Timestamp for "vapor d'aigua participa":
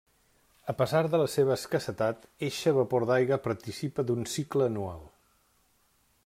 2.79-4.07